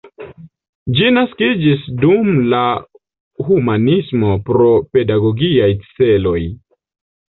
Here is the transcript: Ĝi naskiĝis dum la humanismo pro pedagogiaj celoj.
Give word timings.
Ĝi 0.99 1.09
naskiĝis 1.17 1.83
dum 2.05 2.31
la 2.53 2.63
humanismo 3.49 4.33
pro 4.49 4.73
pedagogiaj 4.97 5.69
celoj. 5.97 6.39